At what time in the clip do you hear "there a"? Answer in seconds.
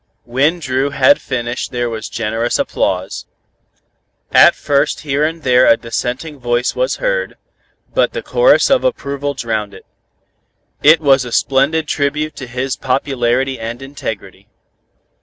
5.43-5.77